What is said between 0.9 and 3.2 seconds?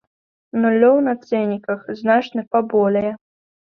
на цэнніках значна паболее.